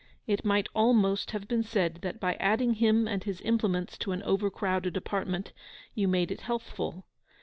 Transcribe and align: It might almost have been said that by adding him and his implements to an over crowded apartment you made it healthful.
It 0.25 0.43
might 0.43 0.65
almost 0.73 1.29
have 1.29 1.47
been 1.47 1.61
said 1.61 1.99
that 2.01 2.19
by 2.19 2.33
adding 2.39 2.73
him 2.73 3.07
and 3.07 3.23
his 3.23 3.39
implements 3.41 3.99
to 3.99 4.13
an 4.13 4.23
over 4.23 4.49
crowded 4.49 4.97
apartment 4.97 5.51
you 5.93 6.07
made 6.07 6.31
it 6.31 6.41
healthful. 6.41 7.05